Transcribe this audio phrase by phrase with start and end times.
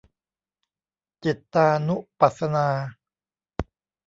[1.23, 2.67] จิตตานุปัสสนา